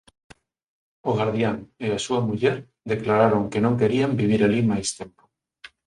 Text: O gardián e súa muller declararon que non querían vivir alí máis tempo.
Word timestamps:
O 1.09 1.11
gardián 1.19 1.57
e 1.85 1.87
súa 2.05 2.21
muller 2.27 2.55
declararon 2.91 3.49
que 3.51 3.63
non 3.65 3.77
querían 3.81 4.11
vivir 4.21 4.41
alí 4.43 4.61
máis 4.71 4.89
tempo. 4.99 5.23